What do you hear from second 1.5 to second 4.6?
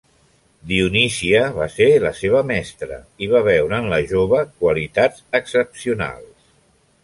va ser la seva mestra i va veure en la jove